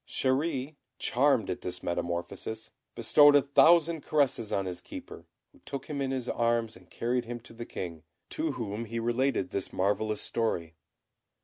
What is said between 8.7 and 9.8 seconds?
he related this